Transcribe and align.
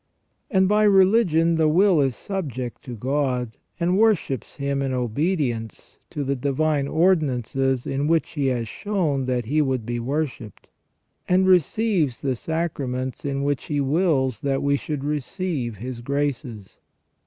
And 0.49 0.67
by 0.67 0.81
religion 0.85 1.57
the 1.57 1.67
will 1.67 2.01
is 2.01 2.15
subject 2.15 2.83
to 2.85 2.95
God, 2.95 3.51
and 3.79 3.99
worships 3.99 4.55
Him 4.55 4.81
in 4.81 4.93
obedience 4.95 5.99
to 6.09 6.23
the 6.23 6.35
divine 6.35 6.87
ordinances 6.87 7.85
in 7.85 8.07
which 8.07 8.31
He 8.31 8.47
has 8.47 8.67
shown 8.67 9.27
that 9.27 9.45
He 9.45 9.61
would 9.61 9.85
be 9.85 9.99
worshipped, 9.99 10.67
and 11.29 11.45
receives 11.45 12.19
the 12.21 12.35
sacraments 12.35 13.23
in 13.23 13.43
which 13.43 13.65
He 13.65 13.79
wills 13.79 14.39
that 14.41 14.63
we 14.63 14.75
should 14.75 15.03
receive 15.03 15.75
His 15.77 16.01
graces. 16.01 16.79